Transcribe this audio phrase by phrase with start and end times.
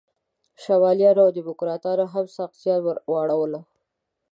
[0.63, 3.61] شمالیانو او دیموکراتانو هم سخت زیان ور واړاوه.